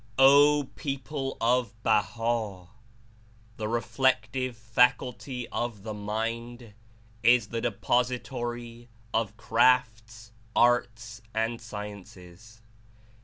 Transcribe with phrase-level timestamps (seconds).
[0.17, 2.69] "O people of Baha'!
[3.57, 6.73] The reflective faculty (o^ the mind)
[7.21, 12.63] Is the depository of crafts, arts and sciences.